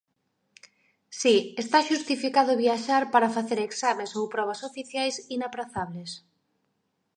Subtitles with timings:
[1.19, 6.11] Si, está xustificado viaxar para facer exames ou probas oficiais inaprazables.